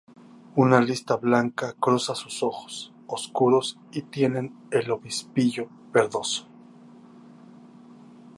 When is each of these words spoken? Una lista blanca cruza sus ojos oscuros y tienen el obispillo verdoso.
Una 0.55 0.81
lista 0.81 1.15
blanca 1.15 1.73
cruza 1.79 2.15
sus 2.15 2.41
ojos 2.41 2.91
oscuros 3.05 3.77
y 3.91 4.01
tienen 4.01 4.55
el 4.71 4.89
obispillo 4.89 5.69
verdoso. 5.93 6.47